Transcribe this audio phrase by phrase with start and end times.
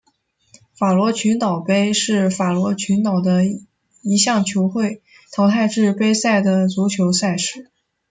[0.73, 3.43] 法罗群岛杯是法罗群岛的
[4.01, 7.69] 一项球会淘汰制杯赛的足球赛事。